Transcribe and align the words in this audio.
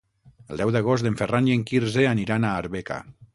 El 0.53 0.61
deu 0.61 0.71
d'agost 0.75 1.09
en 1.09 1.17
Ferran 1.19 1.49
i 1.49 1.53
en 1.57 1.67
Quirze 1.73 2.07
aniran 2.13 2.49
a 2.49 2.55
Arbeca. 2.65 2.99